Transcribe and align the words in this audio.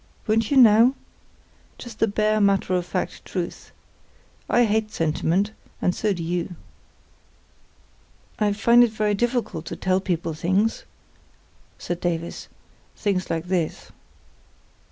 Won't 0.27 0.49
you 0.49 0.57
now? 0.57 0.95
Just 1.77 1.99
the 1.99 2.07
bare, 2.07 2.41
matter 2.41 2.73
of 2.73 2.83
fact 2.87 3.23
truth. 3.23 3.71
I 4.49 4.65
hate 4.65 4.89
sentiment, 4.89 5.51
and 5.79 5.93
so 5.93 6.11
do 6.11 6.23
you." 6.23 6.55
"I 8.39 8.53
find 8.53 8.83
it 8.83 8.89
very 8.89 9.13
difficult 9.13 9.65
to 9.65 9.75
tell 9.75 9.99
people 9.99 10.33
things," 10.33 10.85
said 11.77 11.99
Davies, 12.01 12.49
"things 12.95 13.29
like 13.29 13.45
this." 13.45 13.91